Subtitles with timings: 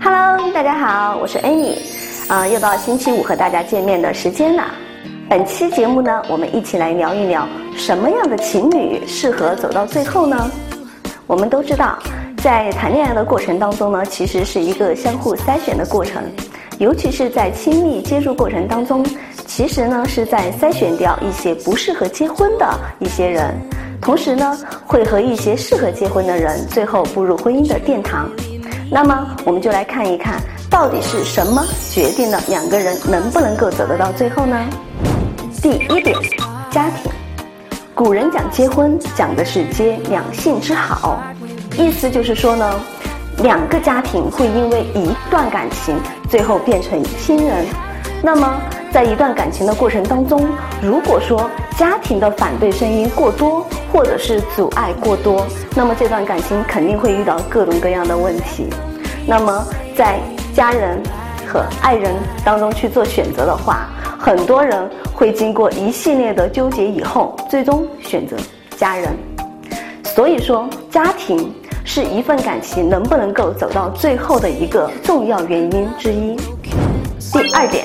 [0.00, 1.76] 大家好，我是 Amy，
[2.28, 4.64] 啊，又到星期五和大家见面的时间了。
[5.28, 7.46] 本期节目呢，我们一起来聊一聊
[7.76, 10.50] 什么样的情侣适合走到最后呢？
[11.26, 11.98] 我们都知道，
[12.42, 16.22] 在谈恋爱的过程当中呢，其实是一个相互筛选的过程，
[16.78, 19.04] 尤其是在亲密接触过程当中，
[19.46, 22.66] 其实呢是在筛选掉一些不适合结婚的
[22.98, 23.54] 一些人，
[24.00, 28.28] 同时呢会和一些适合结婚的人最后步入婚姻的殿堂。
[28.92, 34.58] 那么，我们就来看一看到底是什么决定了两个人能不能够走得到最后呢？
[35.62, 36.16] 第一点，
[36.72, 37.12] 家庭。
[37.94, 41.22] 古人讲结婚，讲的是结两性之好，
[41.78, 42.80] 意思就是说呢，
[43.38, 45.96] 两个家庭会因为一段感情
[46.28, 47.64] 最后变成亲人。
[48.20, 48.60] 那么，
[48.92, 50.48] 在一段感情的过程当中，
[50.82, 51.48] 如果说
[51.78, 58.68] 家庭的反对声音过多，或者是阻碍过多，那么这段感情肯定会遇到各种各样的问题。
[59.26, 59.64] 那么，
[59.96, 60.18] 在
[60.54, 61.00] 家人
[61.46, 68.36] 和爱人当中去做选择的话，很多人会经过一系列的纠结以后，最终选择
[68.76, 69.10] 家人。
[70.04, 76.36] 所以说，家庭是一份感情能不能够走到最后的一个重要原因之一。
[77.32, 77.84] 第二点，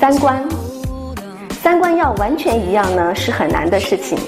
[0.00, 0.44] 三观。
[1.62, 4.18] 三观要完全一样呢，是很难的事情。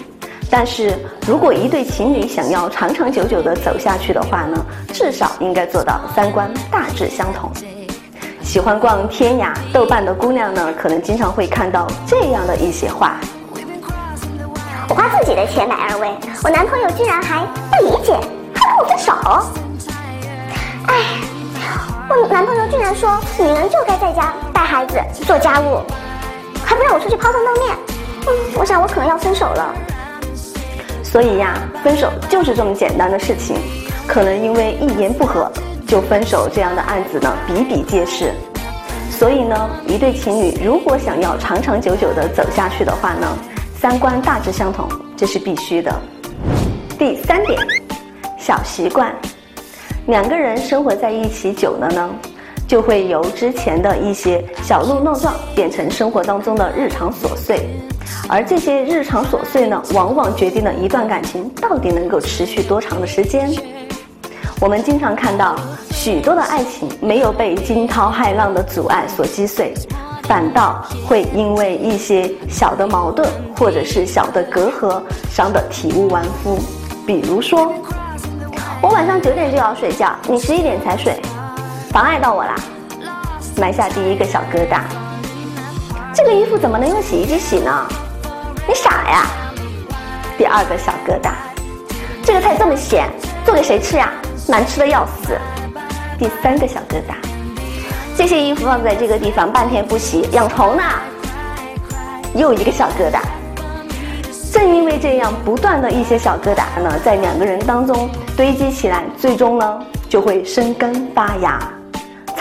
[0.50, 7.50] 但是如果一对情侣想要长长久久的走下去的话呢，至少应该做到三观大致相同。
[8.42, 13.16] 喜欢逛天涯、豆瓣的姑娘呢，可能经常会看到这样的一些话：
[14.88, 16.12] 我花自己的钱买 LV，，
[16.44, 18.12] 我男朋友居然还不理解，
[18.54, 19.12] 还跟我分手。
[20.86, 20.94] 哎，
[22.10, 25.80] 我男朋友居然说女人就该在家带孩子、做家务。
[26.66, 27.76] 还不让我出去抛头露面，
[28.26, 29.74] 嗯，我想我可能要分手了。
[31.14, 33.54] 所以呀，分手就是这么简单的事情。
[34.04, 35.48] 可能因为一言不合
[35.86, 38.32] 就分手这样的案子呢比比皆是。
[39.12, 43.28] 所以呢，一对情侣如果想要长长久久的走下去的话呢，
[43.78, 45.94] 三观大致相同，这是必须的。
[46.98, 47.60] 第三点，
[48.36, 49.14] 小习惯，
[50.08, 52.10] 两个人生活在一起久了呢。
[52.66, 57.68] 就会由之前的一些小鹿乱撞变成生活当中的日常琐碎，
[58.28, 63.50] 而这些日常琐碎呢，往往决定了一段感情到底能够持续多长的时间。
[64.60, 65.56] 我们经常看到
[65.90, 69.74] 许多的爱情没有被惊涛骇浪的阻碍所击碎，
[70.22, 76.58] 反倒会因为一些小的矛盾或者是小的隔阂伤得体无完肤。
[77.06, 77.70] 比如说，
[78.80, 81.20] 我晚上九点就要睡觉，你十一点才睡。
[81.94, 82.56] 妨碍到我啦，
[83.56, 84.80] 埋下第一个小疙瘩。
[86.12, 87.86] 这个衣服怎么能用洗衣机洗呢？
[88.66, 89.26] 你傻呀！
[90.36, 91.30] 第二个小疙瘩。
[92.24, 93.08] 这个菜这么咸，
[93.44, 94.10] 做给谁吃呀？
[94.48, 95.38] 难吃的要死。
[96.18, 97.14] 第三个小疙瘩。
[98.16, 100.82] 这些衣服放在这个地方半天不洗，养虫呢。
[102.34, 103.20] 又一个小疙瘩。
[104.52, 111.60] 正因为这样不断的一些小疙瘩呢，在两个人当中堆积起来，最终呢就会生根发芽。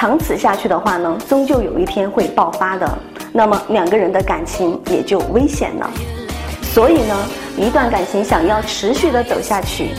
[0.04, 2.98] 长此下去的话呢，终究有一天会爆发的。
[3.32, 5.90] 那么两个人的感情也就危险了。
[6.62, 7.16] 所以呢，
[7.58, 9.92] 一段感情想要持续的走下去，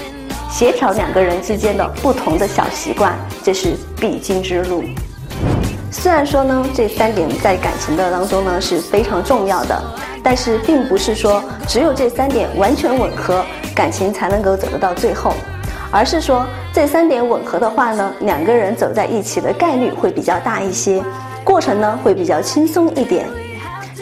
[0.51, 4.85] 协调两个人之间的不同的小习惯，这是必经之路。
[5.91, 9.83] 虽然说呢，这三点在感情的当中呢是非常重要的，
[10.23, 13.43] 但是并不是说只有这三点完全吻合，
[13.75, 15.33] 感情才能够走得到最后。
[15.95, 21.01] 而是说这三点吻合的话呢，两个人走在一起的概率会比较大一些，
[21.45, 23.29] 过程呢会比较轻松一点。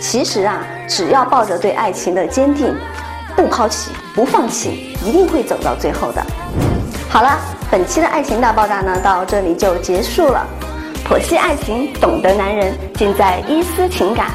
[0.01, 2.75] 其实啊，只要抱着对爱情的坚定，
[3.37, 6.23] 不抛弃不放弃，一定会走到最后的。
[7.11, 7.39] 好了，
[7.71, 10.47] 本期的爱情大爆炸呢到这里就结束了。
[11.07, 14.29] 剖析爱情，懂得男人，尽在伊思情感。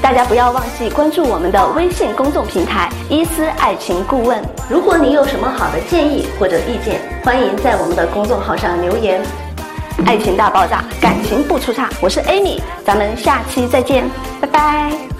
[0.00, 4.42] 大家不要忘记关注我们的微信公众平台“伊思爱情顾问”。
[4.70, 9.20] 如果你有什么好的建议或者意见，欢迎在我们的公众号上留言。
[10.06, 11.90] 爱情大爆炸，感情不出差。
[12.00, 14.08] 我是 Amy，咱们下期再见，
[14.40, 15.17] 拜拜。